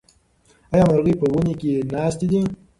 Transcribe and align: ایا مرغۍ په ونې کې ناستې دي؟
ایا 0.73 0.83
مرغۍ 0.89 1.13
په 1.19 1.25
ونې 1.33 1.53
کې 1.61 1.71
ناستې 1.93 2.25
دي؟ 2.31 2.41